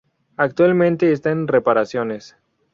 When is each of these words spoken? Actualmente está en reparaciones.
Actualmente 0.35 1.11
está 1.11 1.29
en 1.29 1.47
reparaciones. 1.47 2.35